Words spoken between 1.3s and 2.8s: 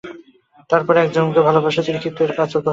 ভালোবাসলে তিনি ক্ষিপ্ত হয়ে কাজলকে হত্যা করেন।